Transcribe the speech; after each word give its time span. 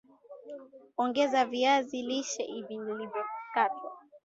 Ongeza 0.97 1.45
viazi 1.45 2.01
lishe 2.01 2.43
vilivyokatwa 2.67 3.91